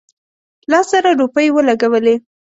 لس 0.71 0.85
زره 0.91 1.11
روپۍ 1.21 1.47
ولګولې. 1.51 2.15